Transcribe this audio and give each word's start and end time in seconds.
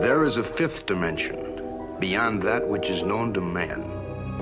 There 0.00 0.24
is 0.24 0.36
a 0.38 0.44
fifth 0.56 0.86
dimension, 0.86 1.36
beyond 1.98 2.42
that 2.44 2.68
which 2.68 2.88
is 2.88 3.02
known 3.02 3.32
to 3.32 3.40
man. 3.40 3.82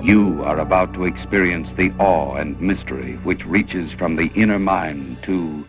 You 0.03 0.43
are 0.43 0.59
about 0.59 0.93
to 0.93 1.05
experience 1.05 1.69
the 1.75 1.91
awe 1.97 2.35
and 2.39 2.59
mystery 2.61 3.17
which 3.23 3.43
reaches 3.47 3.91
from 3.97 4.15
the 4.15 4.29
inner 4.35 4.59
mind 4.59 5.17
to. 5.23 5.65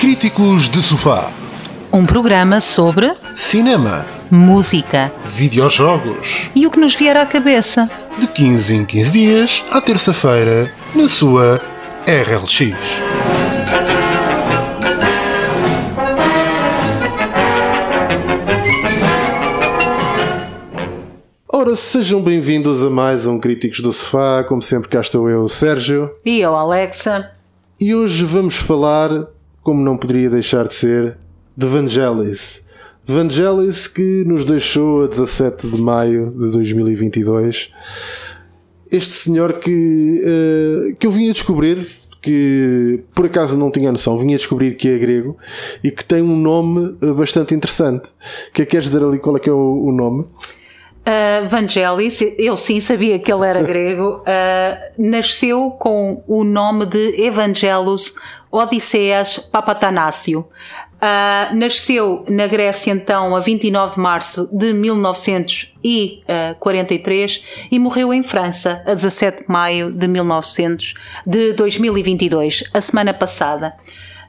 Críticos 0.00 0.68
de 0.68 0.82
Sofá. 0.82 1.30
Um 1.92 2.04
programa 2.04 2.60
sobre 2.60 3.14
Cinema. 3.36 4.04
música 4.28 5.12
Videojogos. 5.26 6.50
e 6.56 6.66
o 6.66 6.70
que 6.70 6.80
nos 6.80 6.96
vier 6.96 7.16
à 7.16 7.24
cabeça. 7.24 7.88
De 8.18 8.26
15 8.26 8.74
em 8.74 8.84
15 8.84 9.12
dias, 9.12 9.64
à 9.70 9.80
terça-feira, 9.80 10.68
na 10.96 11.08
sua 11.08 11.60
RLX. 12.08 12.74
Ora, 21.66 21.74
sejam 21.76 22.20
bem-vindos 22.20 22.82
a 22.82 22.90
mais 22.90 23.26
um 23.26 23.40
Críticos 23.40 23.80
do 23.80 23.90
Sofá. 23.90 24.44
Como 24.44 24.60
sempre, 24.60 24.86
cá 24.86 25.00
estou 25.00 25.30
eu, 25.30 25.48
Sérgio. 25.48 26.10
E 26.22 26.38
eu, 26.38 26.54
Alexa? 26.54 27.30
E 27.80 27.94
hoje 27.94 28.22
vamos 28.22 28.54
falar, 28.54 29.08
como 29.62 29.82
não 29.82 29.96
poderia 29.96 30.28
deixar 30.28 30.68
de 30.68 30.74
ser, 30.74 31.16
de 31.56 31.66
Vangelis. 31.66 32.62
Vangelis 33.06 33.86
que 33.86 34.24
nos 34.26 34.44
deixou 34.44 35.04
a 35.04 35.06
17 35.06 35.66
de 35.70 35.80
maio 35.80 36.32
de 36.32 36.52
2022. 36.52 37.72
Este 38.92 39.14
senhor 39.14 39.54
que, 39.54 40.22
eh, 40.22 40.94
que 40.98 41.06
eu 41.06 41.10
vinha 41.10 41.32
descobrir, 41.32 41.92
que 42.20 43.04
por 43.14 43.24
acaso 43.24 43.56
não 43.56 43.70
tinha 43.70 43.90
noção, 43.90 44.18
vinha 44.18 44.36
descobrir 44.36 44.76
que 44.76 44.86
é 44.86 44.98
grego 44.98 45.34
e 45.82 45.90
que 45.90 46.04
tem 46.04 46.20
um 46.20 46.36
nome 46.36 46.94
eh, 47.00 47.12
bastante 47.14 47.54
interessante. 47.54 48.10
Que 48.52 48.66
queres 48.66 48.84
dizer 48.84 49.02
ali 49.02 49.18
qual 49.18 49.38
é 49.38 49.40
que 49.40 49.48
é 49.48 49.52
o, 49.52 49.86
o 49.86 49.90
nome? 49.90 50.26
Uh, 51.06 51.46
Vangelis, 51.48 52.22
eu 52.38 52.56
sim 52.56 52.80
sabia 52.80 53.18
que 53.18 53.30
ele 53.30 53.44
era 53.44 53.60
grego, 53.62 54.22
uh, 54.22 54.24
nasceu 54.96 55.70
com 55.72 56.24
o 56.26 56.42
nome 56.44 56.86
de 56.86 57.22
Evangelos 57.22 58.14
Odisseias 58.50 59.38
Papatanásio. 59.38 60.48
Uh, 60.94 61.54
nasceu 61.56 62.24
na 62.26 62.46
Grécia 62.46 62.90
então 62.90 63.36
a 63.36 63.40
29 63.40 63.96
de 63.96 64.00
março 64.00 64.48
de 64.50 64.72
1943 64.72 67.44
e 67.70 67.78
morreu 67.78 68.14
em 68.14 68.22
França 68.22 68.82
a 68.86 68.94
17 68.94 69.42
de 69.42 69.48
maio 69.52 69.92
de, 69.92 70.08
1900, 70.08 70.94
de 71.26 71.52
2022, 71.52 72.64
a 72.72 72.80
semana 72.80 73.12
passada. 73.12 73.74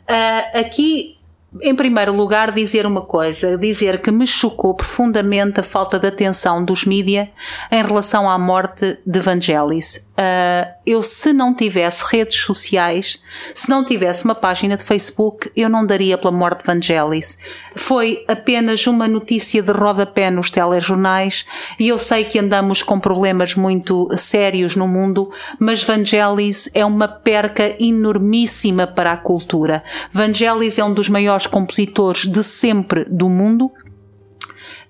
Uh, 0.10 0.60
aqui 0.60 1.15
em 1.62 1.76
primeiro 1.76 2.14
lugar, 2.14 2.52
dizer 2.52 2.86
uma 2.86 3.02
coisa, 3.02 3.58
dizer 3.58 4.02
que 4.02 4.12
me 4.12 4.28
chocou 4.28 4.76
profundamente 4.76 5.60
a 5.60 5.64
falta 5.64 5.98
de 5.98 6.08
atenção 6.08 6.64
dos 6.64 6.86
mídia 6.86 7.32
em 7.72 7.84
relação 7.84 8.30
à 8.30 8.38
morte 8.38 8.98
de 9.06 9.20
Vangelis. 9.20 10.05
Uh, 10.18 10.72
eu, 10.86 11.04
se 11.04 11.34
não 11.34 11.54
tivesse 11.54 12.02
redes 12.10 12.38
sociais, 12.38 13.20
se 13.54 13.70
não 13.70 13.84
tivesse 13.84 14.24
uma 14.24 14.34
página 14.34 14.78
de 14.78 14.84
Facebook, 14.86 15.52
eu 15.54 15.68
não 15.68 15.86
daria 15.86 16.18
pela 16.18 16.32
morte 16.32 16.60
de 16.60 16.66
Vangelis. 16.68 17.38
Foi 17.76 18.24
apenas 18.26 18.88
uma 18.88 19.10
notícia 19.10 19.62
de 19.62 19.74
rodapé 19.74 20.32
nos 20.32 20.50
telejornais 20.50 21.46
e 21.78 21.90
eu 21.90 22.00
sei 22.00 22.24
que 22.24 22.40
andamos 22.40 22.82
com 22.82 22.98
problemas 22.98 23.56
muito 23.56 24.10
sérios 24.16 24.74
no 24.74 24.88
mundo, 24.88 25.32
mas 25.60 25.84
Vangelis 25.84 26.70
é 26.74 26.86
uma 26.86 27.10
perca 27.10 27.76
enormíssima 27.78 28.88
para 28.88 29.12
a 29.12 29.18
cultura. 29.18 29.84
Vangelis 30.12 30.80
é 30.80 30.84
um 30.84 30.94
dos 30.94 31.10
maiores 31.10 31.46
compositores 31.46 32.26
de 32.26 32.42
sempre 32.42 33.04
do 33.04 33.30
mundo. 33.30 33.70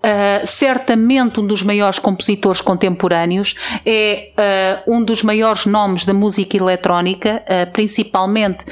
Uh, 0.06 0.46
certamente 0.46 1.40
um 1.40 1.48
dos 1.48 1.64
maiores 1.64 1.98
compositores 1.98 2.62
contemporâneos, 2.62 3.56
é 3.84 4.30
uh, 4.86 4.94
um 4.94 5.04
dos 5.04 5.24
maiores 5.24 5.66
nomes 5.66 6.06
da 6.06 6.14
música 6.14 6.56
eletrónica, 6.56 7.42
uh, 7.42 7.72
principalmente 7.72 8.66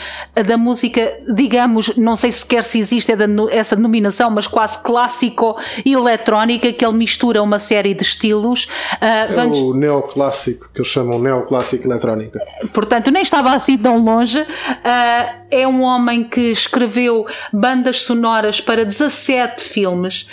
da 0.45 0.57
música, 0.57 1.17
digamos, 1.33 1.95
não 1.97 2.15
sei 2.15 2.31
sequer 2.31 2.63
se 2.63 2.77
existe 2.77 3.11
essa 3.51 3.75
denominação, 3.75 4.29
mas 4.29 4.45
quase 4.45 4.77
clássico-eletrónica, 4.83 6.71
que 6.71 6.85
ele 6.85 6.97
mistura 6.97 7.41
uma 7.41 7.57
série 7.57 7.95
de 7.95 8.03
estilos. 8.03 8.67
é 9.01 9.33
vamos... 9.33 9.57
o 9.57 9.73
neoclássico, 9.73 10.69
que 10.71 10.81
eles 10.81 10.91
chamam 10.91 11.19
neoclássico 11.19 11.87
eletrónica. 11.87 12.39
Portanto, 12.71 13.09
nem 13.09 13.23
estava 13.23 13.55
assim 13.55 13.75
tão 13.75 13.97
longe. 13.97 14.45
é 15.49 15.67
um 15.67 15.81
homem 15.81 16.23
que 16.23 16.51
escreveu 16.51 17.25
bandas 17.51 18.01
sonoras 18.01 18.61
para 18.61 18.85
17 18.85 19.63
filmes. 19.63 20.27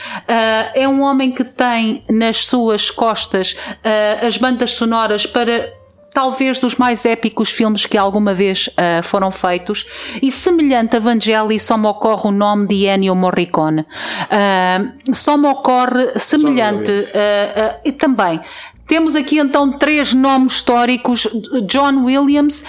é 0.74 0.89
um 0.90 1.02
homem 1.02 1.30
que 1.30 1.44
tem 1.44 2.04
nas 2.10 2.44
suas 2.44 2.90
costas 2.90 3.52
uh, 3.52 4.26
as 4.26 4.36
bandas 4.36 4.72
sonoras 4.72 5.26
para 5.26 5.72
talvez 6.12 6.58
dos 6.58 6.76
mais 6.76 7.04
épicos 7.04 7.50
filmes 7.50 7.86
que 7.86 7.96
alguma 7.96 8.34
vez 8.34 8.68
uh, 8.68 9.02
foram 9.02 9.30
feitos 9.30 9.86
e 10.20 10.30
semelhante 10.30 10.96
a 10.96 11.00
Vangelis 11.00 11.62
só 11.62 11.76
me 11.76 11.86
ocorre 11.86 12.28
o 12.28 12.32
nome 12.32 12.66
de 12.66 12.86
Ennio 12.86 13.14
Morricone 13.14 13.82
uh, 13.82 15.14
só 15.14 15.36
me 15.36 15.48
ocorre 15.48 16.18
semelhante 16.18 16.90
uh, 16.90 17.80
e 17.84 17.92
também 17.92 18.40
temos 18.86 19.14
aqui 19.14 19.38
então 19.38 19.78
três 19.78 20.12
nomes 20.12 20.54
históricos. 20.54 21.28
John 21.68 22.06
Williams, 22.06 22.64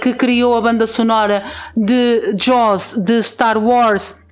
que 0.00 0.14
criou 0.14 0.56
a 0.56 0.60
banda 0.60 0.86
sonora 0.86 1.44
de 1.76 2.32
Jaws, 2.36 2.94
de 2.96 3.20
Star 3.20 3.58
Wars, 3.58 4.23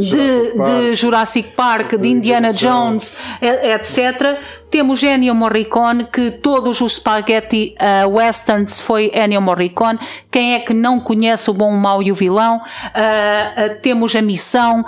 de, 0.00 0.54
de, 0.54 0.94
Jurassic 0.94 1.50
Park, 1.50 1.92
de, 1.92 1.98
de 1.98 2.08
Indiana 2.08 2.52
Jones, 2.52 3.20
Jones. 3.40 3.58
etc. 3.62 4.38
Temos 4.70 5.02
Ennio 5.02 5.34
Morricone, 5.34 6.04
que 6.04 6.32
todos 6.32 6.80
os 6.80 6.94
spaghetti 6.94 7.76
uh, 7.80 8.08
westerns 8.08 8.80
foi 8.80 9.12
Ennio 9.14 9.40
Morricone. 9.40 9.98
Quem 10.30 10.54
é 10.54 10.58
que 10.58 10.74
não 10.74 10.98
conhece 10.98 11.48
o 11.48 11.54
bom, 11.54 11.70
o 11.70 11.78
mau 11.78 12.02
e 12.02 12.10
o 12.10 12.14
vilão? 12.14 12.56
Uh, 12.56 12.60
uh, 12.60 13.80
temos 13.80 14.16
a 14.16 14.22
Missão 14.22 14.84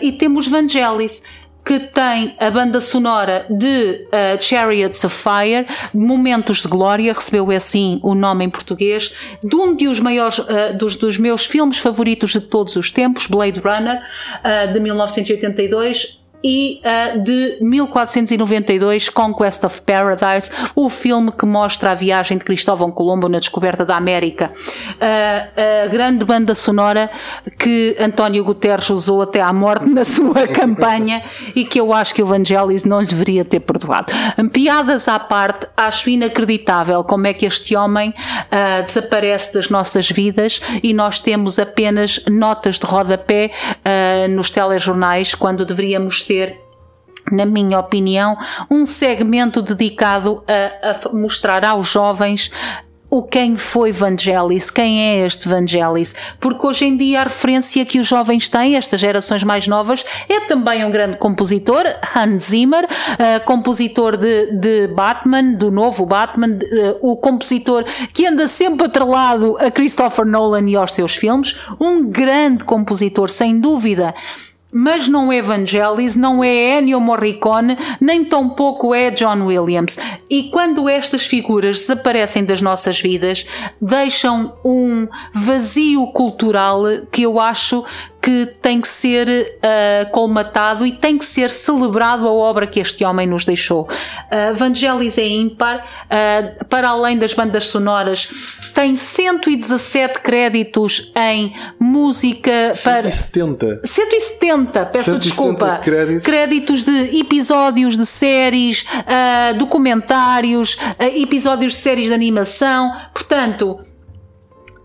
e 0.00 0.12
temos 0.12 0.48
Vangelis 0.48 1.22
que 1.64 1.80
tem 1.80 2.36
a 2.38 2.50
banda 2.50 2.80
sonora 2.80 3.46
de 3.48 4.06
uh, 4.06 4.40
Chariots 4.40 5.02
of 5.04 5.16
Fire, 5.16 5.66
Momentos 5.94 6.60
de 6.60 6.68
Glória, 6.68 7.12
recebeu 7.12 7.50
assim 7.50 7.98
o 8.02 8.14
nome 8.14 8.44
em 8.44 8.50
português, 8.50 9.14
de 9.42 9.56
um 9.56 9.74
dos 9.74 9.98
maiores, 9.98 10.38
uh, 10.38 10.76
dos, 10.76 10.96
dos, 10.96 11.16
meus 11.16 11.46
filmes 11.46 11.78
favoritos 11.78 12.32
de 12.32 12.40
todos 12.40 12.76
os 12.76 12.90
tempos, 12.90 13.26
Blade 13.26 13.60
Runner, 13.60 14.02
uh, 14.44 14.72
de 14.72 14.80
1982, 14.80 16.23
e 16.44 16.82
uh, 16.84 17.22
de 17.22 17.56
1492, 17.62 19.08
Conquest 19.08 19.64
of 19.64 19.80
Paradise, 19.80 20.50
o 20.76 20.90
filme 20.90 21.32
que 21.32 21.46
mostra 21.46 21.92
a 21.92 21.94
viagem 21.94 22.36
de 22.36 22.44
Cristóvão 22.44 22.90
Colombo 22.90 23.30
na 23.30 23.38
descoberta 23.38 23.82
da 23.82 23.96
América. 23.96 24.52
Uh, 24.52 25.84
a 25.84 25.88
grande 25.88 26.22
banda 26.22 26.54
sonora 26.54 27.10
que 27.58 27.96
António 27.98 28.44
Guterres 28.44 28.90
usou 28.90 29.22
até 29.22 29.40
à 29.40 29.52
morte 29.52 29.88
na 29.88 30.04
sua 30.04 30.44
campanha 30.46 31.22
e 31.56 31.64
que 31.64 31.80
eu 31.80 31.94
acho 31.94 32.14
que 32.14 32.22
o 32.22 32.26
Vangelis 32.26 32.84
não 32.84 33.00
lhe 33.00 33.06
deveria 33.06 33.44
ter 33.44 33.60
perdoado. 33.60 34.12
Piadas 34.52 35.08
à 35.08 35.18
parte, 35.18 35.66
acho 35.74 36.10
inacreditável 36.10 37.02
como 37.04 37.26
é 37.26 37.32
que 37.32 37.46
este 37.46 37.74
homem 37.74 38.10
uh, 38.10 38.84
desaparece 38.84 39.54
das 39.54 39.70
nossas 39.70 40.10
vidas 40.10 40.60
e 40.82 40.92
nós 40.92 41.20
temos 41.20 41.58
apenas 41.58 42.20
notas 42.28 42.78
de 42.78 42.86
rodapé 42.86 43.50
nos 44.30 44.50
telejornais 44.50 45.34
quando 45.34 45.64
deveríamos 45.64 46.22
ter 46.22 46.33
na 47.32 47.46
minha 47.46 47.78
opinião, 47.78 48.36
um 48.70 48.84
segmento 48.84 49.62
dedicado 49.62 50.44
a, 50.46 50.90
a, 50.90 51.12
mostrar 51.12 51.64
aos 51.64 51.88
jovens 51.88 52.50
o 53.14 53.22
quem 53.22 53.56
foi 53.56 53.92
Vangelis, 53.92 54.72
quem 54.72 55.00
é 55.00 55.24
este 55.24 55.48
Vangelis, 55.48 56.16
porque 56.40 56.66
hoje 56.66 56.84
em 56.84 56.96
dia 56.96 57.20
a 57.20 57.24
referência 57.24 57.84
que 57.84 58.00
os 58.00 58.08
jovens 58.08 58.48
têm, 58.48 58.74
estas 58.74 58.98
gerações 58.98 59.44
mais 59.44 59.68
novas, 59.68 60.04
é 60.28 60.40
também 60.40 60.84
um 60.84 60.90
grande 60.90 61.16
compositor, 61.16 61.84
Hans 62.16 62.46
Zimmer, 62.46 62.84
uh, 62.84 63.44
compositor 63.44 64.16
de, 64.16 64.46
de, 64.58 64.88
Batman, 64.88 65.52
do 65.52 65.70
novo 65.70 66.04
Batman, 66.04 66.58
uh, 66.58 66.98
o 67.08 67.16
compositor 67.16 67.84
que 68.12 68.26
anda 68.26 68.48
sempre 68.48 68.86
atrelado 68.86 69.56
a 69.60 69.70
Christopher 69.70 70.26
Nolan 70.26 70.68
e 70.68 70.74
aos 70.74 70.90
seus 70.90 71.14
filmes, 71.14 71.54
um 71.80 72.04
grande 72.04 72.64
compositor, 72.64 73.30
sem 73.30 73.60
dúvida 73.60 74.12
mas 74.74 75.06
não 75.06 75.32
é 75.32 75.40
Vangelis, 75.40 76.16
não 76.16 76.42
é 76.42 76.78
Ennio 76.78 77.00
Morricone, 77.00 77.78
nem 78.00 78.24
tampouco 78.24 78.92
é 78.92 79.08
John 79.12 79.46
Williams. 79.46 79.96
E 80.28 80.50
quando 80.50 80.88
estas 80.88 81.24
figuras 81.24 81.78
desaparecem 81.78 82.44
das 82.44 82.60
nossas 82.60 83.00
vidas, 83.00 83.46
deixam 83.80 84.52
um 84.64 85.06
vazio 85.32 86.08
cultural 86.08 86.82
que 87.12 87.22
eu 87.22 87.38
acho 87.38 87.84
que 88.24 88.46
tem 88.62 88.80
que 88.80 88.88
ser 88.88 89.28
uh, 89.28 90.10
colmatado 90.10 90.86
e 90.86 90.92
tem 90.92 91.18
que 91.18 91.26
ser 91.26 91.50
celebrado 91.50 92.26
a 92.26 92.32
obra 92.32 92.66
que 92.66 92.80
este 92.80 93.04
homem 93.04 93.26
nos 93.26 93.44
deixou. 93.44 93.82
Uh, 93.82 94.54
Vangelis 94.54 95.18
é 95.18 95.28
ímpar, 95.28 95.84
uh, 96.06 96.64
para 96.64 96.88
além 96.88 97.18
das 97.18 97.34
bandas 97.34 97.66
sonoras, 97.66 98.30
tem 98.72 98.96
117 98.96 100.20
créditos 100.20 101.12
em 101.14 101.52
música 101.78 102.74
170. 102.74 103.66
para 103.66 103.86
170, 103.86 104.86
peço 104.86 105.04
170 105.04 105.18
desculpa. 105.18 105.76
créditos. 105.82 106.24
créditos 106.24 106.82
de 106.82 107.20
episódios 107.20 107.98
de 107.98 108.06
séries, 108.06 108.86
uh, 108.90 109.58
documentários, 109.58 110.78
episódios 110.98 111.74
de 111.74 111.78
séries 111.80 112.06
de 112.06 112.14
animação. 112.14 112.90
Portanto, 113.12 113.80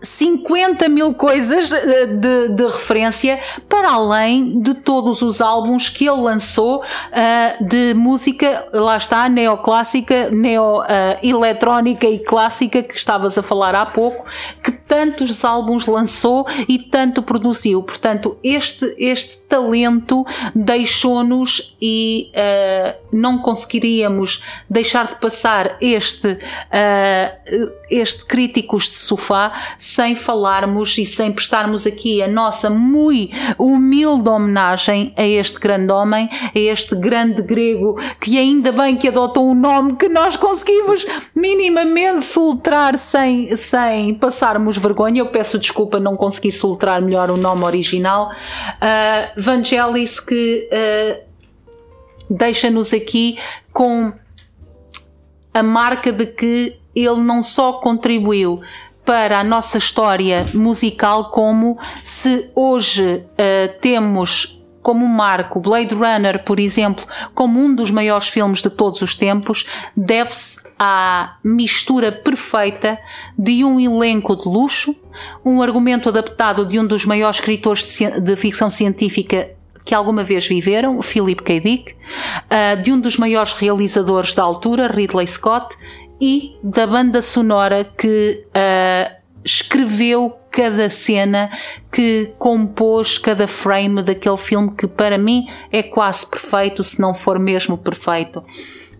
50 0.02 0.88
mil 0.88 1.14
coisas 1.14 1.72
uh, 1.72 2.06
de, 2.06 2.48
de 2.48 2.64
referência, 2.64 3.40
para 3.68 3.92
além 3.92 4.60
de 4.60 4.74
todos 4.74 5.22
os 5.22 5.40
álbuns 5.40 5.88
que 5.88 6.08
ele 6.08 6.20
lançou 6.20 6.80
uh, 6.80 7.64
de 7.64 7.94
música, 7.94 8.66
lá 8.72 8.96
está, 8.96 9.28
neoclássica, 9.28 10.30
neo-eletrónica 10.30 12.06
uh, 12.06 12.12
e 12.12 12.18
clássica, 12.18 12.82
que 12.82 12.96
estavas 12.96 13.36
a 13.36 13.42
falar 13.42 13.74
há 13.74 13.86
pouco, 13.86 14.24
que 14.62 14.79
tantos 14.90 15.44
álbuns 15.44 15.86
lançou 15.86 16.44
e 16.68 16.76
tanto 16.76 17.22
produziu. 17.22 17.80
Portanto, 17.80 18.36
este, 18.42 18.92
este 18.98 19.38
talento 19.48 20.26
deixou-nos 20.52 21.76
e 21.80 22.32
não 23.12 23.38
conseguiríamos 23.38 24.42
deixar 24.68 25.06
de 25.06 25.16
passar 25.16 25.76
este, 25.80 26.38
este 27.88 28.24
Críticos 28.24 28.90
de 28.90 28.98
Sofá 28.98 29.52
sem 29.78 30.16
falarmos 30.16 30.98
e 30.98 31.06
sem 31.06 31.30
prestarmos 31.30 31.86
aqui 31.86 32.20
a 32.20 32.26
nossa 32.26 32.68
muito 32.68 33.36
humilde 33.58 34.28
homenagem 34.28 35.12
a 35.16 35.24
este 35.24 35.60
grande 35.60 35.92
homem, 35.92 36.28
a 36.32 36.58
este 36.58 36.96
grande 36.96 37.42
grego 37.42 37.96
que 38.20 38.36
ainda 38.38 38.72
bem 38.72 38.96
que 38.96 39.06
adotou 39.06 39.48
um 39.48 39.54
nome 39.54 39.94
que 39.94 40.08
nós 40.08 40.36
conseguimos 40.36 41.06
minimamente 41.34 42.24
soltrar 42.24 42.96
sem, 42.96 43.54
sem 43.56 44.14
passarmos 44.14 44.79
vergonha. 44.80 45.20
Eu 45.20 45.26
peço 45.26 45.58
desculpa 45.58 46.00
não 46.00 46.16
conseguir 46.16 46.52
soltrar 46.52 47.00
melhor 47.02 47.30
o 47.30 47.36
nome 47.36 47.64
original. 47.64 48.30
Uh, 48.30 49.40
Vangelis 49.40 50.18
que 50.20 50.68
uh, 50.72 51.22
deixa-nos 52.28 52.92
aqui 52.92 53.38
com 53.72 54.12
a 55.52 55.62
marca 55.62 56.12
de 56.12 56.26
que 56.26 56.76
ele 56.94 57.20
não 57.20 57.42
só 57.42 57.74
contribuiu 57.74 58.60
para 59.04 59.40
a 59.40 59.44
nossa 59.44 59.78
história 59.78 60.48
musical, 60.54 61.30
como 61.30 61.78
se 62.02 62.50
hoje 62.54 63.24
uh, 63.24 63.80
temos 63.80 64.60
como 64.82 65.06
marco 65.06 65.60
Blade 65.60 65.94
Runner, 65.94 66.42
por 66.44 66.58
exemplo, 66.58 67.04
como 67.34 67.60
um 67.60 67.74
dos 67.74 67.90
maiores 67.90 68.28
filmes 68.28 68.62
de 68.62 68.70
todos 68.70 69.02
os 69.02 69.14
tempos, 69.14 69.66
deve-se 69.96 70.59
à 70.82 71.36
mistura 71.44 72.10
perfeita 72.10 72.98
de 73.38 73.62
um 73.62 73.78
elenco 73.78 74.34
de 74.34 74.48
luxo, 74.48 74.96
um 75.44 75.60
argumento 75.60 76.08
adaptado 76.08 76.64
de 76.64 76.78
um 76.78 76.86
dos 76.86 77.04
maiores 77.04 77.36
escritores 77.36 77.84
de, 77.84 78.18
de 78.18 78.34
ficção 78.34 78.70
científica 78.70 79.50
que 79.84 79.94
alguma 79.94 80.24
vez 80.24 80.46
viveram, 80.46 81.02
Philip 81.02 81.42
K. 81.42 81.60
Dick, 81.60 81.92
uh, 81.92 82.80
de 82.80 82.92
um 82.92 83.00
dos 83.00 83.18
maiores 83.18 83.52
realizadores 83.52 84.34
da 84.34 84.42
altura, 84.42 84.88
Ridley 84.88 85.26
Scott, 85.26 85.76
e 86.18 86.56
da 86.62 86.86
banda 86.86 87.20
sonora 87.20 87.84
que 87.84 88.42
uh, 88.46 89.14
escreveu 89.44 90.34
cada 90.50 90.88
cena, 90.88 91.50
que 91.92 92.32
compôs 92.38 93.18
cada 93.18 93.46
frame 93.46 94.02
daquele 94.02 94.36
filme 94.36 94.74
que 94.74 94.86
para 94.86 95.18
mim 95.18 95.46
é 95.70 95.82
quase 95.82 96.26
perfeito, 96.26 96.82
se 96.82 97.00
não 97.00 97.12
for 97.12 97.38
mesmo 97.38 97.76
perfeito. 97.76 98.42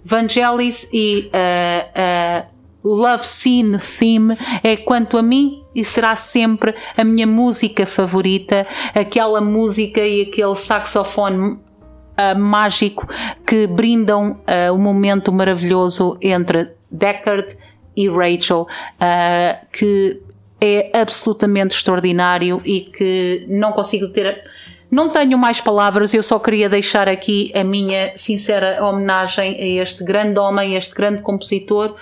Vangelis 0.04 0.88
e 0.92 1.30
uh, 1.32 2.46
uh, 2.46 2.48
Love 2.82 3.24
Scene 3.24 3.78
Theme 3.78 4.36
é 4.62 4.76
quanto 4.76 5.18
a 5.18 5.22
mim 5.22 5.62
e 5.74 5.84
será 5.84 6.16
sempre 6.16 6.74
a 6.96 7.04
minha 7.04 7.26
música 7.26 7.86
favorita, 7.86 8.66
aquela 8.94 9.40
música 9.40 10.00
e 10.00 10.22
aquele 10.22 10.54
saxofone 10.54 11.52
uh, 11.52 12.38
mágico 12.38 13.06
que 13.46 13.66
brindam 13.66 14.40
o 14.72 14.78
momento 14.78 15.32
maravilhoso 15.32 16.16
entre 16.20 16.72
Deckard 16.90 17.56
e 17.96 18.08
Rachel, 18.08 18.66
que 19.72 20.20
é 20.60 20.90
absolutamente 20.98 21.74
extraordinário 21.74 22.60
e 22.64 22.80
que 22.80 23.46
não 23.48 23.72
consigo 23.72 24.08
ter. 24.08 24.42
Não 24.90 25.08
tenho 25.08 25.38
mais 25.38 25.60
palavras, 25.60 26.12
eu 26.12 26.22
só 26.22 26.38
queria 26.38 26.68
deixar 26.68 27.08
aqui 27.08 27.52
a 27.54 27.62
minha 27.62 28.12
sincera 28.16 28.84
homenagem 28.84 29.54
a 29.54 29.82
este 29.82 30.02
grande 30.02 30.38
homem, 30.40 30.74
a 30.74 30.78
este 30.78 30.94
grande 30.94 31.22
compositor 31.22 31.94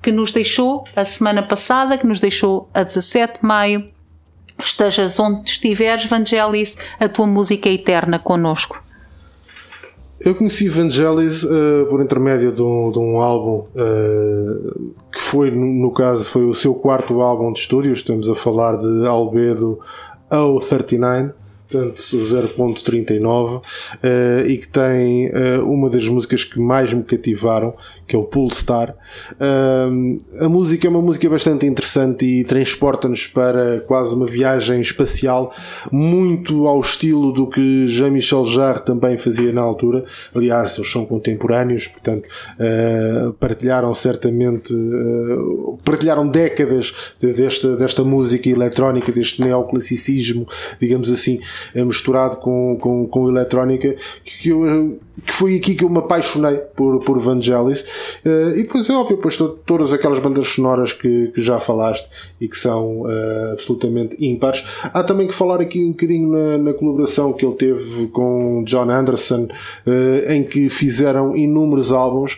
que 0.00 0.12
nos 0.12 0.32
deixou 0.32 0.84
a 0.94 1.04
semana 1.04 1.42
passada, 1.42 1.98
que 1.98 2.06
nos 2.06 2.20
deixou 2.20 2.68
a 2.72 2.84
17 2.84 3.40
de 3.40 3.46
maio. 3.46 3.88
Estejas 4.56 5.18
onde 5.18 5.50
estiveres, 5.50 6.06
Vangelis, 6.06 6.76
a 7.00 7.08
tua 7.08 7.26
música 7.26 7.68
é 7.68 7.72
eterna 7.72 8.18
connosco. 8.18 8.80
Eu 10.20 10.34
conheci 10.34 10.68
Vangelis 10.68 11.42
uh, 11.42 11.86
por 11.90 12.00
intermédio 12.00 12.52
de 12.52 12.62
um, 12.62 12.92
de 12.92 12.98
um 12.98 13.20
álbum 13.20 13.66
uh, 13.74 14.94
que 15.12 15.20
foi, 15.20 15.50
no 15.50 15.90
caso, 15.92 16.24
foi 16.24 16.44
o 16.44 16.54
seu 16.54 16.74
quarto 16.74 17.20
álbum 17.20 17.52
de 17.52 17.58
estúdio. 17.58 17.92
Estamos 17.92 18.30
a 18.30 18.34
falar 18.36 18.76
de 18.76 19.06
Albedo 19.06 19.80
O39 20.30 21.32
portanto 21.68 22.00
0.39 22.00 23.56
uh, 23.56 24.46
e 24.46 24.58
que 24.58 24.68
tem 24.68 25.28
uh, 25.28 25.64
uma 25.64 25.90
das 25.90 26.08
músicas 26.08 26.44
que 26.44 26.60
mais 26.60 26.94
me 26.94 27.02
cativaram 27.02 27.74
que 28.06 28.14
é 28.14 28.18
o 28.18 28.24
Pulstar 28.24 28.94
uh, 29.32 30.44
a 30.44 30.48
música 30.48 30.86
é 30.86 30.90
uma 30.90 31.02
música 31.02 31.28
bastante 31.28 31.66
interessante 31.66 32.24
e 32.24 32.44
transporta-nos 32.44 33.26
para 33.26 33.80
quase 33.80 34.14
uma 34.14 34.26
viagem 34.26 34.80
espacial 34.80 35.52
muito 35.90 36.66
ao 36.66 36.80
estilo 36.80 37.32
do 37.32 37.48
que 37.48 37.86
Jean-Michel 37.86 38.44
Jarre 38.44 38.80
também 38.80 39.16
fazia 39.16 39.52
na 39.52 39.60
altura. 39.60 40.04
Aliás 40.34 40.76
eles 40.76 40.90
são 40.90 41.04
contemporâneos 41.04 41.88
portanto 41.88 42.26
uh, 42.26 43.32
partilharam 43.34 43.92
certamente 43.94 44.74
partilharam 45.84 46.28
décadas 46.28 47.14
desta, 47.20 47.76
desta 47.76 48.04
música 48.04 48.48
eletrónica 48.48 49.10
deste 49.10 49.42
neoclassicismo 49.42 50.46
digamos 50.80 51.10
assim 51.10 51.40
misturado 51.74 52.36
com, 52.38 52.76
com, 52.80 53.06
com 53.06 53.28
eletrónica 53.28 53.94
que, 54.24 54.48
eu, 54.48 54.98
que 55.24 55.32
foi 55.32 55.56
aqui 55.56 55.74
que 55.74 55.84
eu 55.84 55.88
me 55.88 55.98
apaixonei 55.98 56.56
por, 56.76 57.02
por 57.04 57.18
Vangelis. 57.18 57.82
Uh, 58.24 58.56
e 58.56 58.62
depois 58.62 58.88
é 58.88 58.92
óbvio, 58.92 59.16
depois 59.16 59.36
todas 59.64 59.92
aquelas 59.92 60.18
bandas 60.18 60.48
sonoras 60.48 60.92
que, 60.92 61.28
que 61.34 61.40
já 61.40 61.58
falaste 61.58 62.06
e 62.40 62.48
que 62.48 62.58
são 62.58 63.02
uh, 63.02 63.52
absolutamente 63.52 64.16
ímpares. 64.24 64.64
Há 64.82 65.02
também 65.02 65.26
que 65.26 65.34
falar 65.34 65.60
aqui 65.60 65.82
um 65.82 65.90
bocadinho 65.90 66.28
na, 66.28 66.58
na 66.58 66.72
colaboração 66.74 67.32
que 67.32 67.44
ele 67.44 67.54
teve 67.54 68.08
com 68.08 68.62
John 68.64 68.90
Anderson 68.90 69.44
uh, 69.86 70.32
em 70.32 70.44
que 70.44 70.68
fizeram 70.68 71.36
inúmeros 71.36 71.92
álbuns 71.92 72.36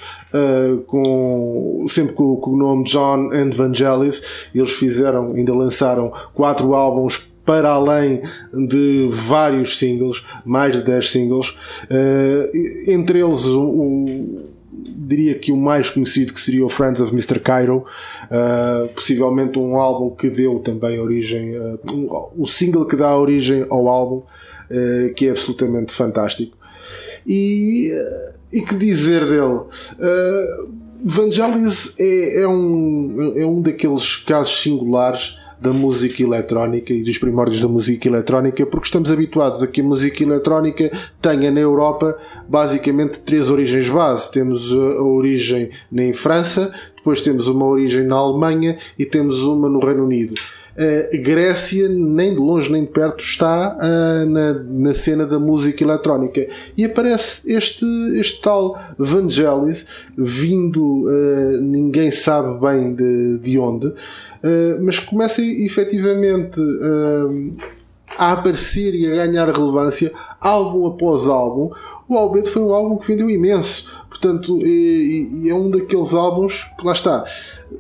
com, 0.87 1.87
sempre 1.89 2.13
com, 2.13 2.37
com 2.37 2.51
o 2.53 2.57
nome 2.57 2.85
John 2.85 3.31
and 3.33 3.51
Vangelis. 3.51 4.49
Eles 4.55 4.73
fizeram, 4.73 5.33
ainda 5.33 5.55
lançaram 5.55 6.13
quatro 6.35 6.75
álbuns 6.75 7.31
para 7.49 7.71
além 7.71 8.21
de 8.53 9.09
vários 9.11 9.79
singles, 9.79 10.23
mais 10.45 10.77
de 10.77 10.83
10 10.83 11.11
singles, 11.11 11.49
uh, 11.85 12.91
entre 12.91 13.21
eles 13.21 13.47
o, 13.47 13.63
o, 13.63 14.49
diria 14.71 15.35
que 15.35 15.51
o 15.51 15.57
mais 15.57 15.89
conhecido 15.89 16.35
que 16.35 16.41
seria 16.43 16.67
o 16.67 16.69
Friends 16.69 17.01
of 17.01 17.11
Mr. 17.11 17.41
Cairo, 17.41 17.87
uh, 18.25 18.89
possivelmente 18.89 19.59
um 19.59 19.77
álbum 19.77 20.15
que 20.15 20.29
deu 20.29 20.59
também 20.59 21.01
origem, 21.01 21.57
uh, 21.57 21.81
um, 21.91 22.43
o 22.43 22.47
single 22.47 22.85
que 22.85 22.97
dá 22.97 23.17
origem 23.17 23.65
ao 23.71 23.89
álbum, 23.89 24.23
que 25.17 25.27
é 25.27 25.31
absolutamente 25.31 25.95
fantástico. 25.95 26.55
E, 27.27 27.91
e 28.53 28.61
que 28.61 28.75
dizer 28.75 29.25
dele? 29.25 29.61
Vangelis 31.03 31.95
é, 31.99 32.43
é, 32.43 32.47
um, 32.47 33.33
é 33.35 33.47
um 33.47 33.63
daqueles 33.63 34.17
casos 34.17 34.61
singulares 34.61 35.37
da 35.61 35.73
música 35.73 36.23
eletrónica 36.23 36.93
e 36.93 37.03
dos 37.03 37.19
primórdios 37.19 37.61
da 37.61 37.69
música 37.69 38.09
eletrónica, 38.09 38.65
porque 38.67 38.87
estamos 38.87 39.11
habituados 39.11 39.63
a 39.63 39.67
que 39.67 39.81
a 39.81 39.85
música 39.85 40.23
eletrónica 40.23 40.91
tenha 41.21 41.51
na 41.51 41.61
Europa 41.61 42.17
basicamente 42.49 43.21
três 43.21 43.51
origens 43.51 43.89
base. 43.89 44.31
Temos 44.31 44.73
a 44.73 45.03
origem 45.03 45.71
em 45.93 46.13
França, 46.13 46.73
depois 46.97 47.21
temos 47.21 47.49
uma 47.49 47.67
origem 47.67 48.05
na 48.05 48.17
Alemanha 48.17 48.77
e 48.99 49.05
temos 49.05 49.41
uma 49.43 49.69
no 49.69 49.81
Reino 49.81 50.05
Unido. 50.05 50.35
A 50.79 51.17
Grécia, 51.17 51.89
nem 51.89 52.35
de 52.35 52.41
longe 52.41 52.71
nem 52.71 52.85
de 52.85 52.91
perto, 52.91 53.21
está 53.25 53.77
uh, 53.77 54.31
na, 54.31 54.53
na 54.53 54.95
cena 54.95 55.27
da 55.27 55.39
música 55.39 55.83
eletrónica. 55.83 56.47
E 56.77 56.85
aparece 56.85 57.53
este, 57.53 57.85
este 58.15 58.41
tal 58.41 58.79
Vangelis, 58.97 59.87
vindo, 60.17 61.07
uh, 61.09 61.61
ninguém 61.61 62.13
sabe 62.13 62.61
bem 62.61 62.95
de, 62.95 63.39
de 63.39 63.59
onde, 63.59 63.93
mas 64.81 65.01
começa 65.01 65.43
efetivamente 65.43 66.61
a 68.17 68.33
aparecer 68.33 68.95
e 68.95 69.07
a 69.07 69.27
ganhar 69.27 69.49
relevância 69.49 70.13
álbum 70.41 70.87
após 70.87 71.29
álbum, 71.29 71.71
o 72.09 72.17
Albedo 72.17 72.49
foi 72.49 72.63
um 72.63 72.73
álbum 72.73 72.97
que 72.97 73.07
vendeu 73.07 73.29
imenso. 73.29 74.05
Portanto, 74.21 74.59
e, 74.67 75.45
e 75.45 75.49
é 75.49 75.55
um 75.55 75.71
daqueles 75.71 76.13
álbuns 76.13 76.65
que 76.77 76.85
lá 76.85 76.93
está. 76.93 77.25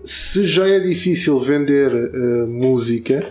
Se 0.04 0.46
já 0.46 0.68
é 0.68 0.78
difícil 0.78 1.36
vender 1.40 1.92
uh, 1.92 2.46
música, 2.46 3.26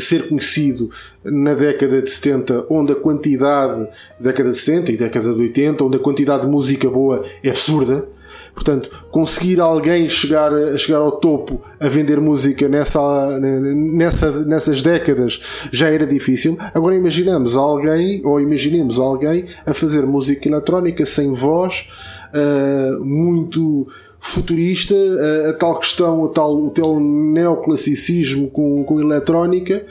ser 0.00 0.28
conhecido 0.28 0.88
na 1.24 1.54
década 1.54 2.00
de 2.00 2.08
70, 2.08 2.66
onde 2.70 2.92
a 2.92 2.94
quantidade, 2.94 3.88
década 4.18 4.50
de 4.50 4.58
70 4.58 4.92
e 4.92 4.96
década 4.96 5.34
de 5.34 5.40
80, 5.40 5.84
onde 5.84 5.96
a 5.96 6.00
quantidade 6.00 6.42
de 6.42 6.48
música 6.48 6.88
boa 6.88 7.24
é 7.42 7.50
absurda, 7.50 8.06
Portanto, 8.54 9.06
conseguir 9.10 9.60
alguém 9.60 10.08
chegar, 10.08 10.52
chegar 10.78 10.98
ao 10.98 11.12
topo 11.12 11.60
a 11.80 11.88
vender 11.88 12.20
música 12.20 12.68
nessa, 12.68 13.38
nessa, 13.40 14.30
nessas 14.44 14.82
décadas 14.82 15.40
já 15.72 15.88
era 15.88 16.06
difícil. 16.06 16.56
Agora 16.74 16.94
imaginamos 16.94 17.56
alguém, 17.56 18.24
ou 18.24 18.40
imaginemos 18.40 18.98
alguém 18.98 19.46
a 19.64 19.72
fazer 19.72 20.06
música 20.06 20.48
eletrónica 20.48 21.06
sem 21.06 21.32
voz, 21.32 21.88
uh, 22.34 23.04
muito 23.04 23.86
futurista, 24.18 24.94
uh, 24.94 25.50
a 25.50 25.52
tal 25.54 25.78
questão, 25.78 26.24
a 26.24 26.28
tal, 26.28 26.54
o 26.54 26.70
tal 26.70 27.00
neoclassicismo 27.00 28.50
com, 28.50 28.84
com 28.84 29.00
eletrónica 29.00 29.84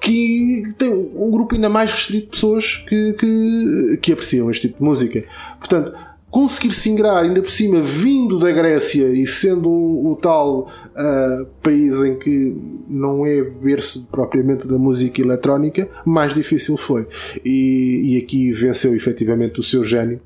que 0.00 0.62
tem 0.78 0.90
um 0.90 1.30
grupo 1.30 1.54
ainda 1.54 1.68
mais 1.68 1.92
restrito 1.92 2.26
de 2.26 2.30
pessoas 2.30 2.76
que, 2.88 3.12
que, 3.12 3.98
que 4.00 4.12
apreciam 4.12 4.50
este 4.50 4.68
tipo 4.68 4.78
de 4.78 4.84
música. 4.84 5.24
Portanto, 5.58 5.92
conseguir 6.30 6.72
se 6.72 6.90
ingrar, 6.90 7.24
ainda 7.24 7.40
por 7.40 7.50
cima, 7.50 7.80
vindo 7.80 8.38
da 8.38 8.50
Grécia 8.52 9.06
e 9.06 9.26
sendo 9.26 9.70
o, 9.70 10.16
tal 10.20 10.60
uh, 10.60 11.46
país 11.62 12.02
em 12.02 12.18
que 12.18 12.54
não 12.88 13.24
é 13.24 13.42
berço 13.42 14.06
propriamente 14.10 14.68
da 14.68 14.78
música 14.78 15.20
eletrónica, 15.22 15.88
mais 16.04 16.34
difícil 16.34 16.76
foi. 16.76 17.06
E, 17.44 18.14
e 18.14 18.18
aqui 18.18 18.52
venceu 18.52 18.94
efetivamente 18.94 19.60
o 19.60 19.62
seu 19.62 19.82
gênio. 19.82 20.20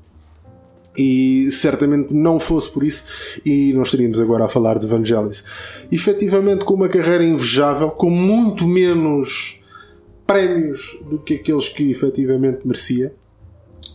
E 0.95 1.49
certamente 1.51 2.13
não 2.13 2.39
fosse 2.39 2.69
por 2.69 2.83
isso, 2.83 3.03
e 3.43 3.73
não 3.73 3.81
estaríamos 3.81 4.19
agora 4.19 4.45
a 4.45 4.49
falar 4.49 4.77
de 4.77 4.85
Vangelis. 4.85 5.43
Efetivamente, 5.91 6.63
com 6.65 6.75
uma 6.75 6.87
carreira 6.87 7.23
invejável, 7.23 7.89
com 7.89 8.11
muito 8.11 8.67
menos 8.67 9.59
prémios 10.27 10.99
do 11.09 11.17
que 11.17 11.35
aqueles 11.35 11.67
que 11.67 11.89
efetivamente 11.89 12.59
merecia 12.63 13.11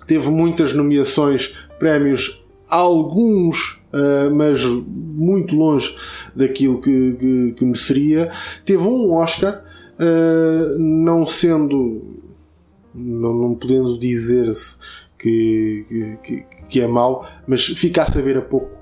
teve 0.09 0.31
muitas 0.31 0.73
nomeações, 0.73 1.55
prémios, 1.79 2.45
alguns, 2.69 3.81
uh, 3.93 4.35
mas 4.35 4.65
muito 4.65 5.55
longe 5.55 5.95
daquilo 6.35 6.81
que, 6.81 7.12
que, 7.12 7.53
que 7.53 7.65
mereceria. 7.65 8.31
Teve 8.65 8.83
um 8.83 9.12
Oscar, 9.12 9.62
uh, 10.00 10.79
não 10.79 11.25
sendo, 11.27 12.21
não, 12.95 13.35
não 13.35 13.55
podendo 13.55 13.99
dizer-se 13.99 14.79
que, 15.19 16.17
que, 16.23 16.45
que, 16.69 16.81
é 16.81 16.87
mau, 16.88 17.29
mas 17.47 17.67
fica 17.67 18.03
a 18.03 18.07
saber 18.07 18.38
a 18.38 18.43
pouco 18.43 18.79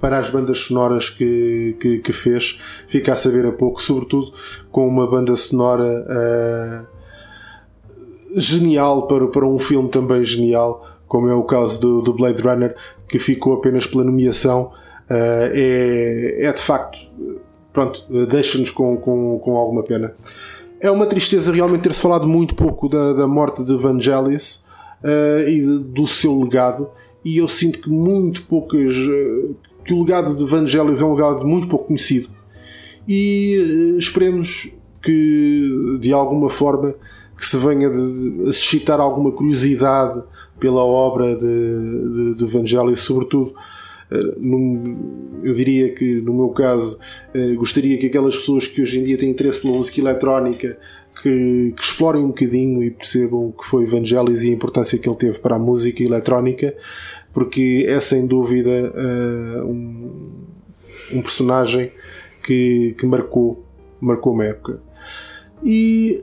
para 0.00 0.18
as 0.18 0.30
bandas 0.30 0.60
sonoras 0.60 1.10
que, 1.10 1.76
que, 1.78 1.98
que, 1.98 2.12
fez, 2.12 2.58
fica 2.88 3.12
a 3.12 3.16
saber 3.16 3.44
a 3.44 3.52
pouco, 3.52 3.82
sobretudo 3.82 4.32
com 4.72 4.88
uma 4.88 5.06
banda 5.06 5.36
sonora 5.36 5.84
uh, 5.84 6.99
genial 8.36 9.06
para, 9.06 9.26
para 9.28 9.46
um 9.46 9.58
filme 9.58 9.88
também 9.88 10.22
genial, 10.24 10.86
como 11.06 11.28
é 11.28 11.34
o 11.34 11.44
caso 11.44 11.80
do, 11.80 12.02
do 12.02 12.12
Blade 12.12 12.42
Runner, 12.42 12.74
que 13.08 13.18
ficou 13.18 13.54
apenas 13.54 13.86
pela 13.86 14.04
nomeação, 14.04 14.70
uh, 15.10 15.50
é, 15.52 16.44
é 16.44 16.52
de 16.52 16.60
facto, 16.60 16.98
pronto, 17.72 18.04
deixa-nos 18.26 18.70
com, 18.70 18.96
com, 18.96 19.38
com 19.38 19.56
alguma 19.56 19.82
pena. 19.82 20.14
É 20.80 20.90
uma 20.90 21.06
tristeza 21.06 21.52
realmente 21.52 21.82
ter-se 21.82 22.00
falado 22.00 22.26
muito 22.26 22.54
pouco 22.54 22.88
da, 22.88 23.12
da 23.12 23.26
morte 23.26 23.64
de 23.64 23.76
Vangelis 23.76 24.64
uh, 25.04 25.48
e 25.48 25.60
de, 25.60 25.78
do 25.78 26.06
seu 26.06 26.38
legado, 26.40 26.88
e 27.24 27.38
eu 27.38 27.48
sinto 27.48 27.80
que 27.80 27.90
muito 27.90 28.44
poucas. 28.44 28.94
Uh, 28.96 29.54
que 29.84 29.94
o 29.94 30.00
legado 30.00 30.36
de 30.36 30.44
Vangelis 30.44 31.02
é 31.02 31.04
um 31.04 31.14
legado 31.14 31.46
muito 31.46 31.66
pouco 31.66 31.86
conhecido. 31.86 32.28
E 33.08 33.96
esperemos 33.98 34.70
que 35.02 35.98
de 35.98 36.12
alguma 36.12 36.48
forma 36.48 36.94
que 37.40 37.46
se 37.46 37.56
venha 37.56 37.88
a 37.88 38.52
suscitar 38.52 39.00
alguma 39.00 39.32
curiosidade 39.32 40.22
pela 40.58 40.84
obra 40.84 41.34
de, 41.34 42.12
de, 42.12 42.34
de 42.34 42.44
Vangelis, 42.44 42.98
sobretudo 42.98 43.54
eh, 44.10 44.36
eu 45.42 45.52
diria 45.54 45.94
que 45.94 46.20
no 46.20 46.34
meu 46.34 46.50
caso 46.50 46.98
eh, 47.32 47.54
gostaria 47.54 47.96
que 47.96 48.08
aquelas 48.08 48.36
pessoas 48.36 48.66
que 48.66 48.82
hoje 48.82 48.98
em 48.98 49.04
dia 49.04 49.16
têm 49.16 49.30
interesse 49.30 49.58
pela 49.58 49.74
música 49.74 49.98
eletrónica 49.98 50.76
que, 51.22 51.72
que 51.74 51.82
explorem 51.82 52.22
um 52.22 52.28
bocadinho 52.28 52.82
e 52.82 52.90
percebam 52.90 53.48
o 53.48 53.52
que 53.52 53.64
foi 53.64 53.86
Vangelis 53.86 54.42
e 54.42 54.50
a 54.50 54.52
importância 54.52 54.98
que 54.98 55.08
ele 55.08 55.16
teve 55.16 55.38
para 55.38 55.56
a 55.56 55.58
música 55.58 56.02
eletrónica 56.02 56.76
porque 57.32 57.86
é 57.88 57.98
sem 58.00 58.26
dúvida 58.26 58.70
eh, 58.70 59.62
um, 59.62 60.44
um 61.14 61.22
personagem 61.22 61.90
que, 62.44 62.94
que 62.98 63.06
marcou 63.06 63.64
marcou 63.98 64.32
uma 64.32 64.44
época. 64.44 64.80
E 65.62 66.22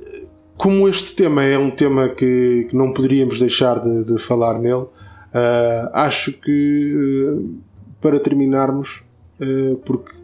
como 0.57 0.89
este 0.89 1.13
tema 1.13 1.43
é 1.43 1.57
um 1.57 1.69
tema 1.69 2.09
que, 2.09 2.67
que 2.69 2.75
não 2.75 2.91
poderíamos 2.91 3.39
deixar 3.39 3.79
de, 3.79 4.03
de 4.03 4.17
falar 4.17 4.57
nele, 4.59 4.83
uh, 4.83 4.89
acho 5.93 6.33
que 6.33 6.95
uh, 6.95 7.55
para 8.01 8.19
terminarmos, 8.19 9.03
uh, 9.39 9.77
porque 9.85 10.17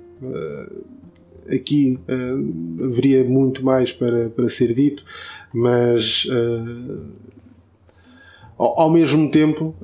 aqui 1.54 2.00
haveria 2.82 3.26
muito 3.26 3.64
mais 3.66 3.92
para, 3.92 4.30
para 4.30 4.48
ser 4.48 4.74
dito, 4.74 5.04
mas 5.54 6.26
ao, 8.58 8.90
mesmo 8.90 9.30
tempo 9.30 9.76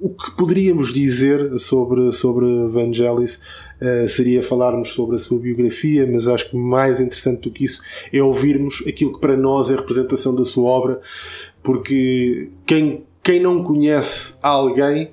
o 0.00 0.08
que 0.08 0.34
poderíamos 0.34 0.94
dizer 0.94 1.58
sobre, 1.58 2.10
sobre 2.10 2.46
Vangelis 2.68 3.38
uh, 3.80 4.08
seria 4.08 4.42
falarmos 4.42 4.90
sobre 4.90 5.16
a 5.16 5.18
sua 5.18 5.38
biografia, 5.38 6.08
mas 6.10 6.28
acho 6.28 6.50
que 6.50 6.56
mais 6.56 7.00
interessante 7.00 7.42
do 7.42 7.50
que 7.50 7.64
isso 7.64 7.80
é 8.12 8.22
ouvirmos 8.22 8.82
aquilo 8.86 9.14
que 9.14 9.20
para 9.20 9.36
nós 9.36 9.70
é 9.70 9.76
representação 9.76 10.34
da 10.34 10.44
sua 10.44 10.68
obra, 10.68 11.00
porque 11.62 12.48
quem, 12.66 13.04
quem 13.22 13.40
não 13.40 13.62
conhece 13.62 14.34
alguém 14.42 15.10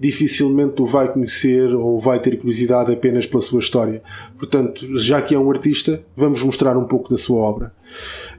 dificilmente 0.00 0.80
o 0.80 0.86
vai 0.86 1.12
conhecer 1.12 1.74
ou 1.74 2.00
vai 2.00 2.18
ter 2.18 2.38
curiosidade 2.38 2.90
apenas 2.90 3.26
pela 3.26 3.42
sua 3.42 3.58
história. 3.58 4.02
Portanto, 4.38 4.96
já 4.96 5.20
que 5.20 5.34
é 5.34 5.38
um 5.38 5.50
artista, 5.50 6.02
vamos 6.16 6.42
mostrar 6.42 6.74
um 6.78 6.84
pouco 6.84 7.10
da 7.10 7.18
sua 7.18 7.38
obra. 7.38 7.72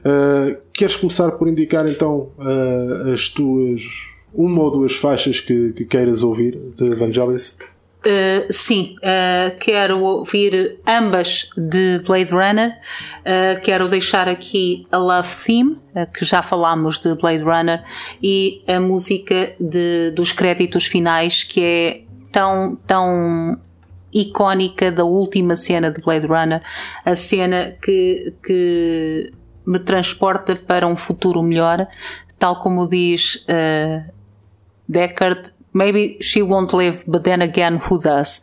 Uh, 0.00 0.56
queres 0.72 0.96
começar 0.96 1.30
por 1.32 1.46
indicar 1.46 1.86
então 1.86 2.30
uh, 2.36 3.12
as 3.12 3.28
tuas 3.28 3.82
uma 4.34 4.62
ou 4.62 4.70
duas 4.70 4.96
faixas 4.96 5.40
que, 5.40 5.72
que 5.72 5.84
queiras 5.84 6.22
ouvir 6.22 6.58
de 6.74 6.94
Vangelis? 6.94 7.56
Uh, 8.04 8.52
sim, 8.52 8.96
uh, 8.98 9.56
quero 9.60 10.00
ouvir 10.00 10.80
ambas 10.84 11.48
de 11.56 12.00
Blade 12.04 12.32
Runner. 12.32 12.76
Uh, 13.20 13.60
quero 13.62 13.88
deixar 13.88 14.28
aqui 14.28 14.88
a 14.90 14.96
Love 14.98 15.28
Theme, 15.46 15.78
que 16.12 16.24
já 16.24 16.42
falámos 16.42 16.98
de 16.98 17.14
Blade 17.14 17.44
Runner, 17.44 17.84
e 18.20 18.64
a 18.66 18.80
música 18.80 19.54
de, 19.60 20.10
dos 20.10 20.32
créditos 20.32 20.86
finais, 20.86 21.44
que 21.44 21.62
é 21.64 22.02
tão, 22.32 22.74
tão 22.86 23.60
icónica 24.12 24.90
da 24.90 25.04
última 25.04 25.54
cena 25.54 25.88
de 25.88 26.00
Blade 26.00 26.26
Runner, 26.26 26.60
a 27.04 27.14
cena 27.14 27.76
que, 27.80 28.34
que 28.44 29.32
me 29.64 29.78
transporta 29.78 30.56
para 30.56 30.88
um 30.88 30.96
futuro 30.96 31.40
melhor, 31.40 31.86
tal 32.36 32.58
como 32.58 32.88
diz 32.88 33.46
Deckard, 34.88 35.52
maybe 35.72 36.18
she 36.20 36.42
won't 36.42 36.72
live, 36.72 37.04
but 37.06 37.24
then 37.24 37.42
again, 37.42 37.76
who 37.76 37.98
does? 37.98 38.40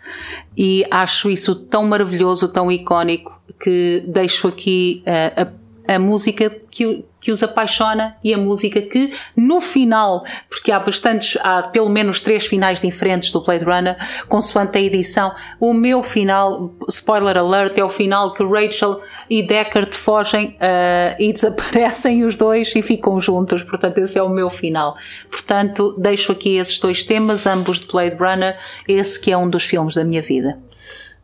E 0.58 0.86
acho 0.90 1.30
isso 1.30 1.56
tão 1.56 1.86
maravilhoso, 1.86 2.48
tão 2.48 2.72
icónico, 2.72 3.40
que 3.60 4.04
deixo 4.08 4.48
aqui 4.48 5.04
uh, 5.06 5.59
a 5.96 5.98
música 5.98 6.52
que, 6.70 7.04
que 7.20 7.32
os 7.32 7.42
apaixona 7.42 8.16
e 8.24 8.32
a 8.32 8.38
música 8.38 8.80
que 8.80 9.12
no 9.36 9.60
final, 9.60 10.24
porque 10.48 10.72
há 10.72 10.80
bastantes, 10.80 11.36
há 11.42 11.64
pelo 11.64 11.90
menos 11.90 12.22
três 12.22 12.46
finais 12.46 12.80
diferentes 12.80 13.32
do 13.32 13.44
Blade 13.44 13.66
Runner, 13.66 13.98
consoante 14.28 14.78
a 14.78 14.82
edição, 14.82 15.34
o 15.60 15.74
meu 15.74 16.04
final, 16.04 16.72
spoiler 16.88 17.38
alert, 17.38 17.76
é 17.76 17.84
o 17.84 17.90
final 17.90 18.36
que 18.36 18.44
Rachel 18.44 19.02
e 19.28 19.42
Deckard 19.42 19.96
fogem 19.96 20.58
uh, 20.58 21.16
e 21.18 21.34
desaparecem 21.34 22.24
os 22.24 22.38
dois 22.38 22.76
e 22.76 22.84
ficam 22.84 23.20
juntos, 23.20 23.64
portanto 23.64 23.98
esse 23.98 24.18
é 24.20 24.22
o 24.22 24.30
meu 24.30 24.50
final. 24.50 24.96
Portanto, 25.32 25.96
deixo 25.98 26.32
aqui 26.32 26.58
esses 26.58 26.78
dois 26.80 27.04
temas, 27.04 27.48
ambos 27.48 27.80
de 27.80 27.88
Blade 27.88 28.16
Runner, 28.16 28.60
esse 28.88 29.20
que 29.20 29.32
é 29.32 29.38
um 29.38 29.50
dos 29.50 29.64
filmes 29.64 29.96
da 29.96 30.04
minha 30.04 30.22
vida. 30.22 30.69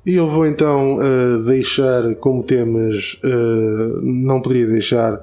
E 0.05 0.13
eu 0.13 0.29
vou 0.29 0.45
então 0.45 0.97
uh, 0.97 1.39
deixar 1.43 2.13
como 2.15 2.43
temas, 2.43 3.19
uh, 3.23 4.01
não 4.03 4.39
poderia 4.39 4.67
deixar 4.67 5.19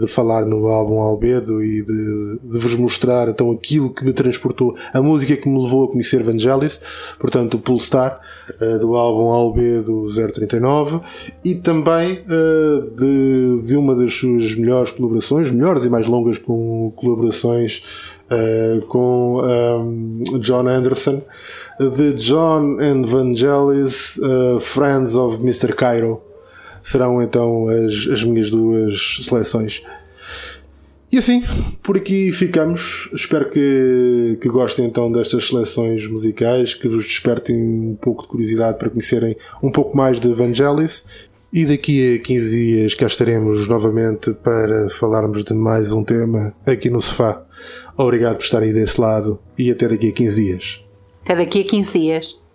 de 0.00 0.08
falar 0.08 0.44
no 0.44 0.66
álbum 0.66 1.00
Albedo 1.00 1.62
e 1.62 1.80
de, 1.82 2.38
de, 2.42 2.58
vos 2.58 2.74
mostrar 2.74 3.28
então 3.28 3.52
aquilo 3.52 3.88
que 3.88 4.04
me 4.04 4.12
transportou, 4.12 4.74
a 4.92 5.00
música 5.00 5.36
que 5.36 5.48
me 5.48 5.62
levou 5.62 5.84
a 5.84 5.88
conhecer 5.88 6.24
Vangelis, 6.24 6.80
portanto 7.20 7.54
o 7.54 7.60
Pulstar, 7.60 8.20
uh, 8.60 8.78
do 8.80 8.96
álbum 8.96 9.30
Albedo 9.30 10.04
039, 10.32 11.00
e 11.44 11.54
também 11.54 12.24
de, 12.96 13.62
de 13.62 13.76
uma 13.76 13.94
das 13.94 14.12
suas 14.14 14.56
melhores 14.56 14.90
colaborações, 14.90 15.52
melhores 15.52 15.84
e 15.84 15.88
mais 15.88 16.06
longas 16.06 16.38
com 16.38 16.92
colaborações 16.96 17.84
Uh, 18.28 18.84
com 18.86 19.40
um, 19.44 20.40
John 20.40 20.66
Anderson, 20.66 21.22
The 21.78 22.10
John 22.16 22.78
and 22.80 23.02
Vangelis 23.06 24.16
uh, 24.16 24.58
Friends 24.58 25.14
of 25.14 25.40
Mr. 25.40 25.72
Cairo 25.72 26.20
serão 26.82 27.22
então 27.22 27.68
as, 27.68 28.08
as 28.10 28.24
minhas 28.24 28.50
duas 28.50 29.20
seleções. 29.22 29.84
E 31.10 31.18
assim, 31.18 31.44
por 31.82 31.96
aqui 31.96 32.32
ficamos. 32.32 33.08
Espero 33.14 33.48
que, 33.50 34.38
que 34.40 34.48
gostem 34.48 34.86
então 34.86 35.10
destas 35.10 35.46
seleções 35.46 36.06
musicais, 36.06 36.74
que 36.74 36.88
vos 36.88 37.04
despertem 37.04 37.56
um 37.56 37.96
pouco 38.00 38.22
de 38.22 38.28
curiosidade 38.28 38.78
para 38.78 38.90
conhecerem 38.90 39.36
um 39.62 39.70
pouco 39.70 39.96
mais 39.96 40.18
de 40.18 40.32
Vangelis 40.32 41.04
e 41.52 41.64
daqui 41.64 42.16
a 42.16 42.22
15 42.22 42.50
dias 42.50 42.94
cá 42.94 43.06
estaremos 43.06 43.66
novamente 43.68 44.32
para 44.32 44.88
falarmos 44.90 45.44
de 45.44 45.54
mais 45.54 45.92
um 45.92 46.02
tema 46.02 46.54
aqui 46.66 46.90
no 46.90 47.00
sofá. 47.00 47.44
Obrigado 47.96 48.36
por 48.36 48.44
estarem 48.44 48.72
desse 48.72 49.00
lado 49.00 49.38
e 49.56 49.70
até 49.70 49.88
daqui 49.88 50.08
a 50.08 50.12
15 50.12 50.44
dias. 50.44 50.84
Até 51.22 51.36
daqui 51.36 51.60
a 51.60 51.64
15 51.64 51.92
dias. 51.92 52.45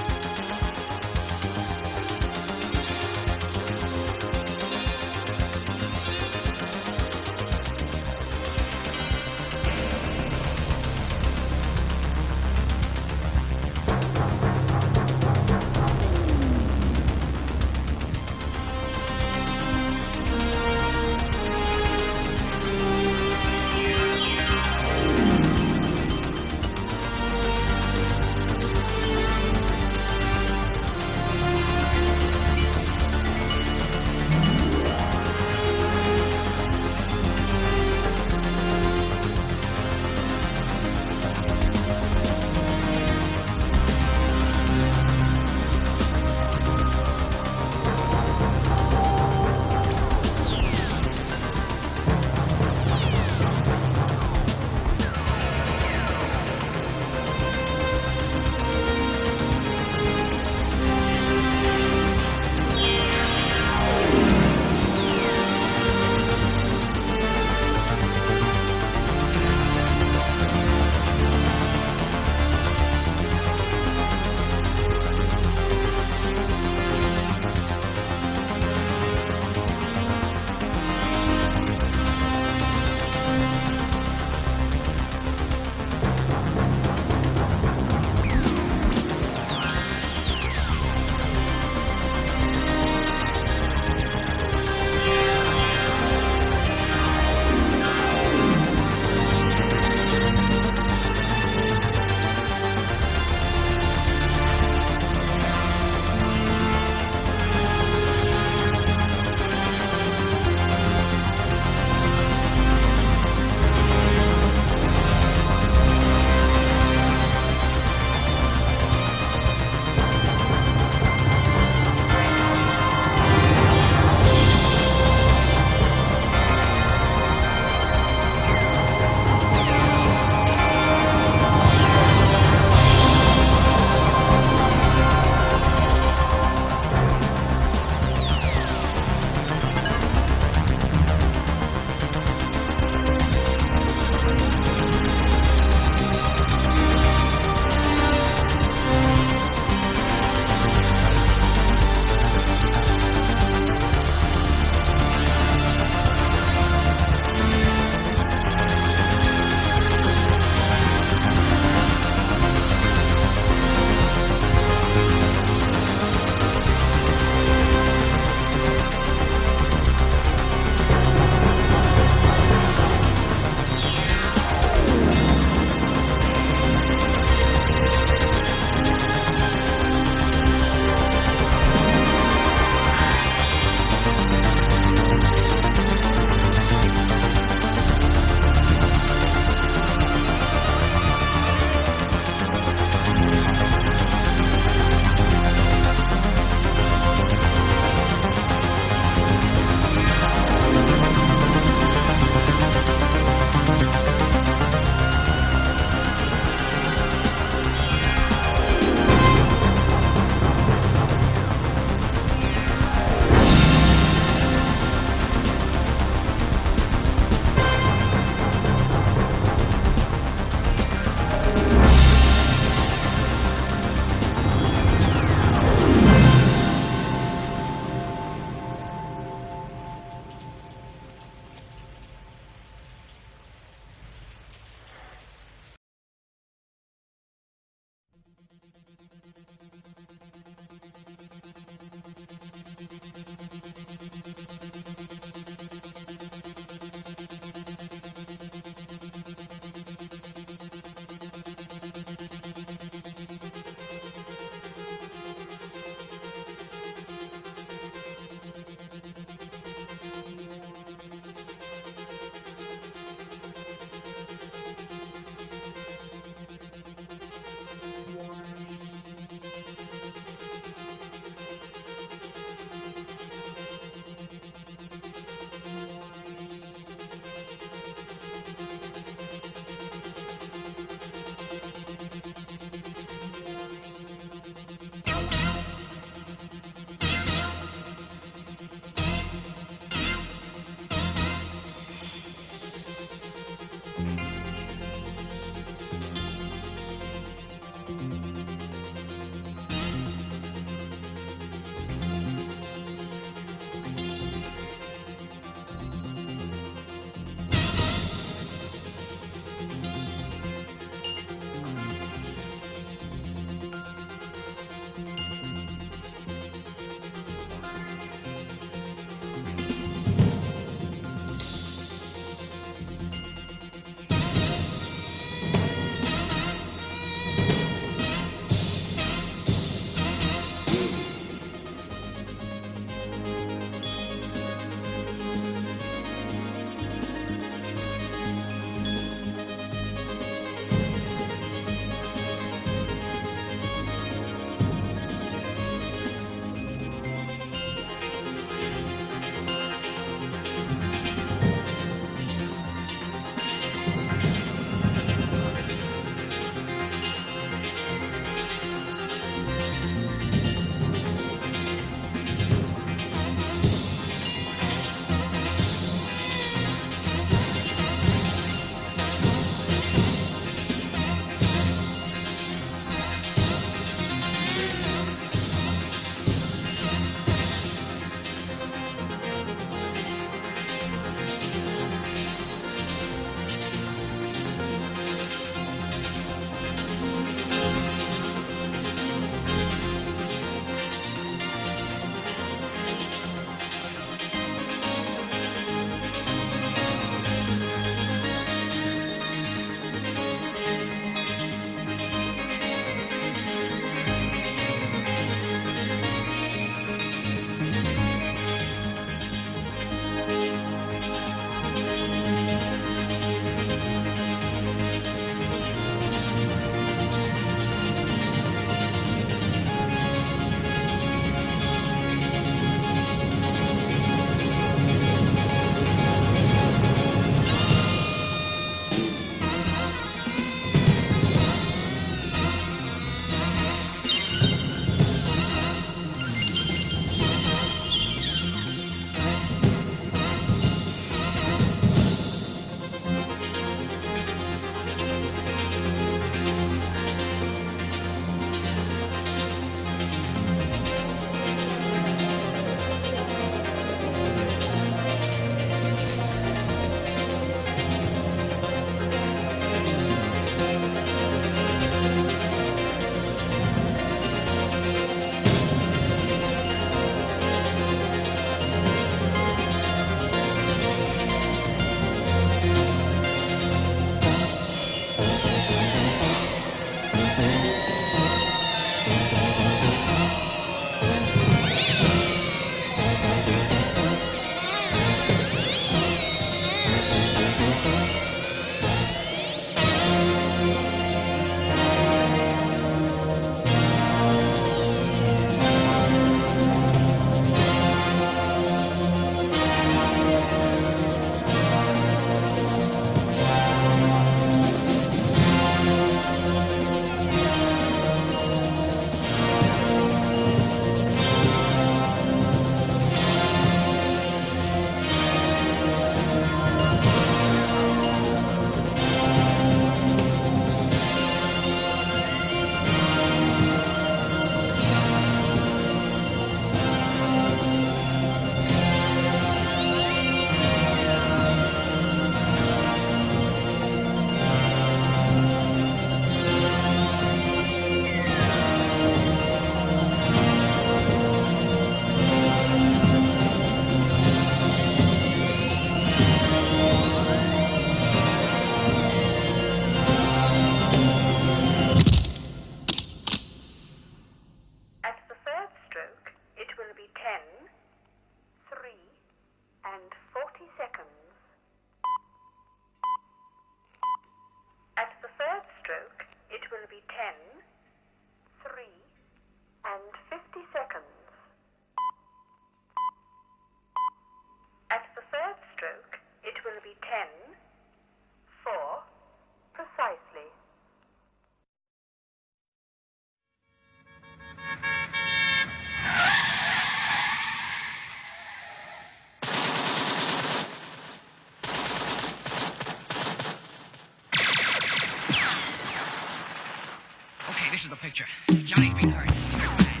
Is 597.84 597.90
the 597.90 597.96
picture. 597.96 598.24
Johnny's 598.64 598.94
being 598.94 599.12
hurt. 599.12 599.30
He's 599.30 599.52
hurt 599.52 599.78
bad. 599.78 600.00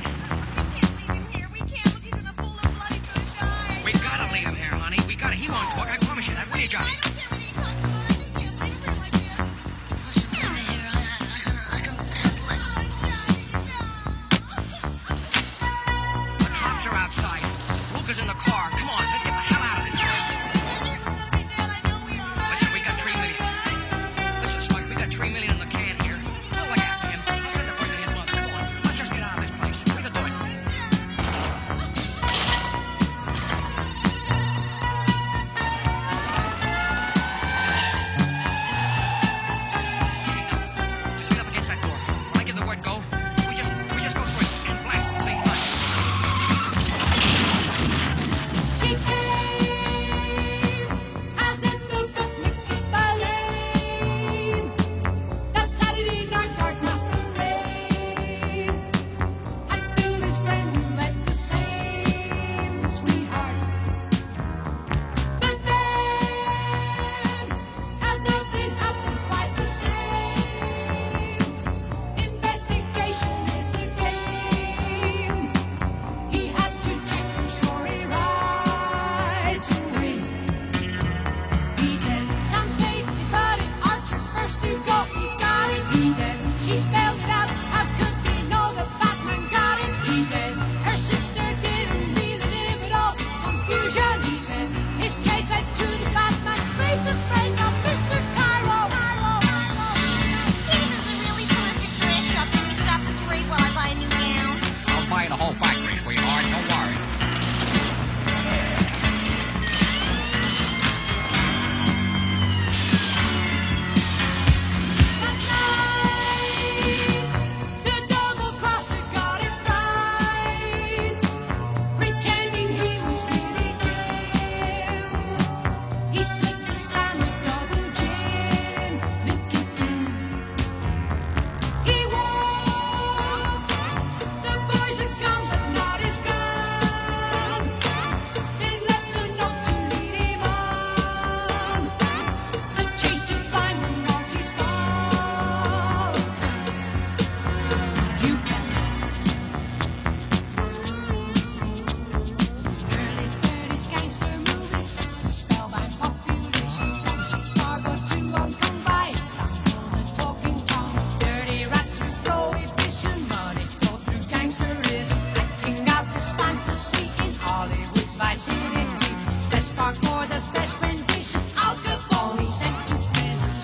We 0.72 0.80
can't 0.80 0.96
leave 0.96 1.10
him 1.10 1.26
here. 1.34 1.48
We 1.52 1.58
can't. 1.58 1.94
Look, 1.94 2.02
he's 2.02 2.18
in 2.18 2.26
a 2.26 2.32
pool 2.32 2.56
of 2.56 2.62
blood. 2.62 2.88
He's 2.88 3.04
gonna 3.12 3.26
die. 3.38 3.82
We 3.84 3.92
gotta 3.92 4.32
leave 4.32 4.44
him 4.44 4.56
here, 4.56 4.70
honey. 4.70 4.96
We 5.06 5.14
gotta. 5.14 5.34
He 5.34 5.50
won't 5.50 5.68
talk. 5.68 5.88
I 5.88 5.98
promise 5.98 6.26
you 6.26 6.34
that. 6.34 6.50
Will 6.50 6.60
you, 6.60 6.68
Johnny? 6.68 7.13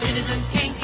Citizen 0.00 0.40
King. 0.50 0.79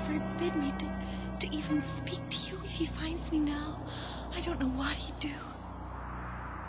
Has 0.00 0.20
forbidden 0.20 0.60
me 0.60 0.72
to, 0.78 1.46
to 1.46 1.54
even 1.54 1.80
speak 1.80 2.20
to 2.30 2.50
you 2.50 2.60
if 2.64 2.70
he 2.70 2.86
finds 2.86 3.30
me 3.32 3.38
now. 3.38 3.80
I 4.34 4.40
don't 4.40 4.60
know 4.60 4.68
what 4.68 4.92
he'd 4.92 5.18
do. 5.18 5.34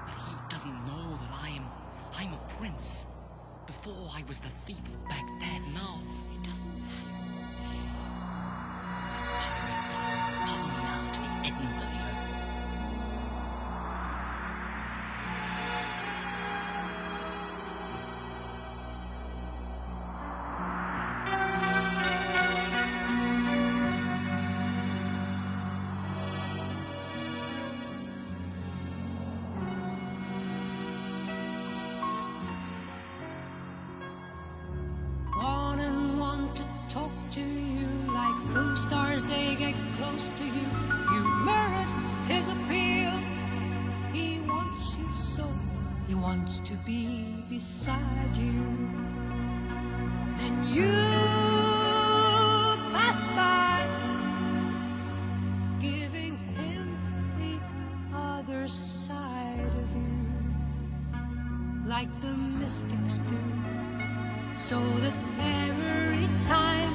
But 0.06 0.16
he 0.16 0.36
doesn't 0.50 0.86
know 0.86 1.18
that 1.22 1.30
I 1.42 1.50
am. 1.50 1.66
I'm 2.18 2.34
a 2.34 2.42
prince. 2.58 3.08
Before 3.68 4.10
I 4.14 4.24
was 4.28 4.40
the 4.40 4.50
thief 4.50 4.80
of 4.80 5.08
Baghdad, 5.08 5.62
now. 5.74 6.21
Close 40.12 40.30
to 40.30 40.44
you. 40.44 40.68
You 41.14 41.24
merit 41.46 41.88
his 42.28 42.48
appeal. 42.50 43.12
He 44.14 44.40
wants 44.48 44.98
you 44.98 45.08
so, 45.14 45.48
he 46.08 46.16
wants 46.16 46.60
to 46.60 46.74
be 46.86 47.44
beside 47.50 48.36
you. 48.36 48.62
Then 50.38 50.64
you 50.68 50.92
pass 52.94 53.28
by, 53.28 53.86
giving 55.80 56.36
him 56.60 56.98
the 57.38 57.60
other 58.18 58.68
side 58.68 59.72
of 59.82 59.96
you, 59.96 60.18
like 61.86 62.10
the 62.22 62.36
mystics 62.36 63.20
do 63.30 63.38
so 64.58 64.80
that 64.80 65.14
every 65.40 66.28
time 66.44 66.91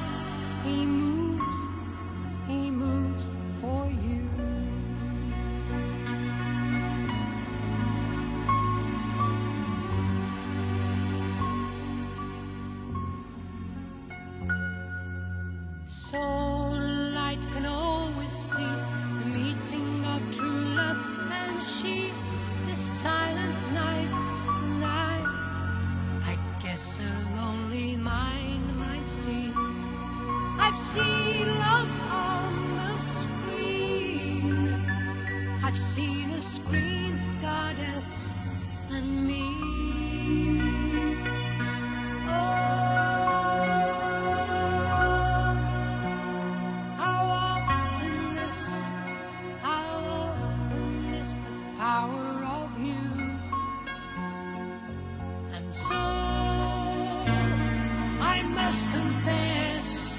must 58.57 58.87
confess, 58.91 60.15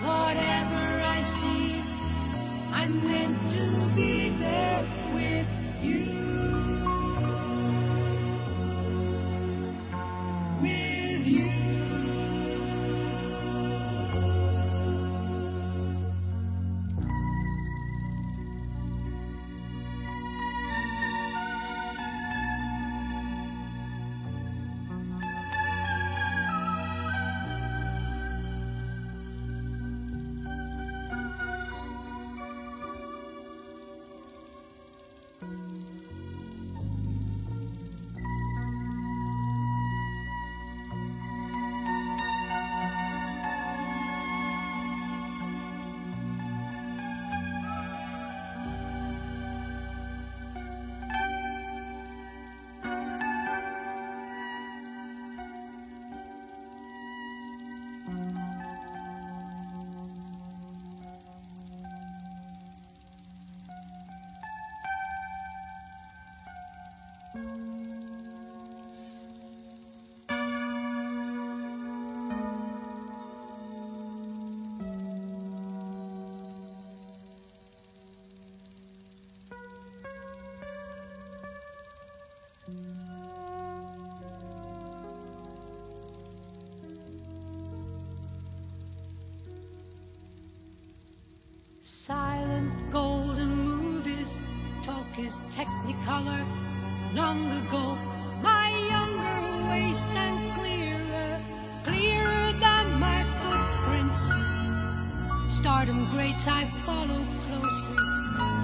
whatever 0.00 0.84
I 1.16 1.20
see, 1.22 1.82
I'm 2.72 2.92
meant 3.04 3.50
to 3.50 3.66
be 3.96 4.28
there 4.30 4.86
with 5.12 5.48
you. 5.82 6.95
Silent 92.06 92.70
golden 92.92 93.50
movies, 93.64 94.38
talk 94.84 95.18
is 95.18 95.40
technicolor. 95.50 96.46
Long 97.14 97.50
ago, 97.62 97.98
my 98.40 98.68
younger 98.88 99.68
waist 99.68 100.12
and 100.12 100.38
clearer, 100.54 101.42
clearer 101.82 102.52
than 102.62 103.00
my 103.00 103.24
footprints. 103.42 104.22
Stardom 105.52 106.06
greats 106.12 106.46
I 106.46 106.64
follow 106.86 107.24
closely, 107.48 107.98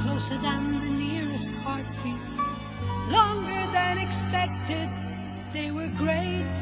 closer 0.05 0.37
than 0.37 0.79
the 0.79 0.91
nearest 1.03 1.51
heartbeat. 1.65 2.29
Longer 3.11 3.63
than 3.73 3.99
expected, 3.99 4.89
they 5.53 5.73
were 5.73 5.91
great. 5.99 6.59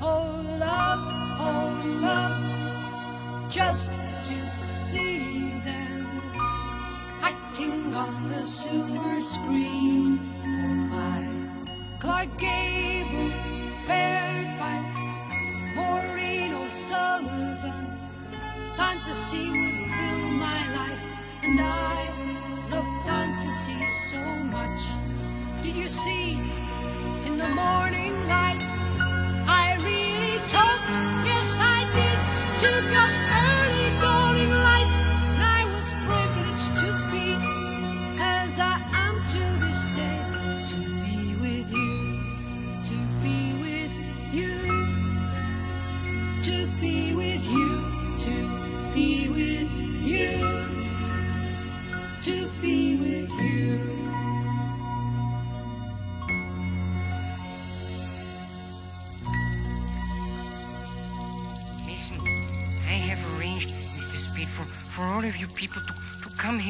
Oh, 0.00 0.42
love, 0.58 1.06
oh, 1.38 2.00
love 2.02 3.48
just 3.48 3.92
to 4.24 4.34
see 4.48 4.73
them 4.94 6.06
acting 7.22 7.94
on 7.94 8.28
the 8.28 8.44
silver 8.44 9.20
screen. 9.20 10.18
Oh 10.44 10.74
my, 10.94 11.28
Clark 11.98 12.38
Gable, 12.38 13.30
Fairbanks, 13.86 15.04
Maureen 15.74 16.54
O'Sullivan. 16.54 17.86
Fantasy 18.76 19.48
would 19.50 19.76
fill 19.94 20.28
my 20.46 20.60
life, 20.78 21.04
and 21.42 21.60
I 21.60 22.08
love 22.70 23.06
fantasy 23.06 23.80
so 24.10 24.20
much. 24.56 24.82
Did 25.62 25.76
you 25.76 25.88
see 25.88 26.38
in 27.26 27.36
the 27.38 27.48
morning 27.48 27.93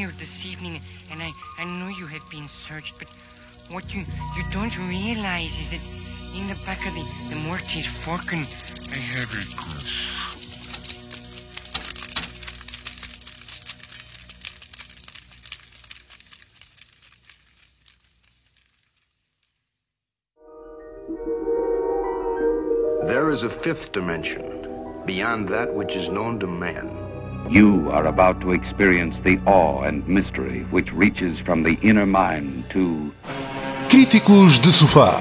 here 0.05 0.13
this 0.19 0.45
evening, 0.45 0.81
and 1.11 1.23
I, 1.23 1.33
I 1.57 1.65
know 1.65 1.89
you 1.89 2.07
have 2.07 2.29
been 2.31 2.47
searched, 2.47 2.99
but 2.99 3.09
what 3.71 3.95
you, 3.95 4.01
you 4.37 4.45
don't 4.53 4.77
realize 4.89 5.59
is 5.61 5.71
that 5.71 5.81
in 6.37 6.47
the 6.47 6.57
back 6.67 6.87
of 6.87 6.95
the, 6.95 7.05
the 7.31 7.37
Mortis 7.37 7.87
Falcon, 7.87 8.41
I 8.93 8.99
have 8.99 9.35
a 9.35 9.45
There 23.07 23.31
is 23.31 23.45
a 23.45 23.51
fifth 23.51 23.93
dimension, 23.93 25.03
beyond 25.07 25.49
that 25.49 25.73
which 25.73 25.95
is 25.95 26.09
known 26.09 26.41
to 26.41 26.47
man. 26.47 27.04
You 27.51 27.91
are 27.93 28.07
about 28.09 28.41
to 28.41 28.53
experience 28.53 29.17
the 29.23 29.39
awe 29.47 29.87
and 29.87 30.03
mystery 30.09 30.67
which 30.73 30.91
reaches 30.93 31.39
from 31.45 31.63
the 31.63 31.79
inner 31.83 32.07
mind 32.07 32.65
to 32.73 33.13
Críticos 33.89 34.59
de 34.59 34.73
Sofá. 34.73 35.21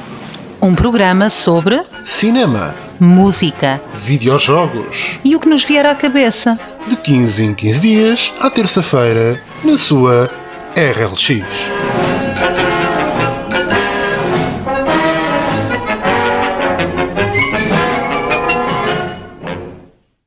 Um 0.61 0.73
programa 0.73 1.29
sobre 1.29 1.83
Cinema. 2.03 2.75
música 2.99 3.81
Videojogos. 3.95 5.19
e 5.23 5.35
o 5.35 5.39
que 5.39 5.49
nos 5.49 5.63
vier 5.63 5.85
à 5.85 5.93
cabeça. 5.93 6.57
De 6.87 6.95
15 6.95 7.43
em 7.43 7.53
15 7.53 7.81
dias, 7.81 8.33
à 8.41 8.49
terça-feira, 8.49 9.39
na 9.63 9.77
sua 9.77 10.29
RLX. 10.75 11.43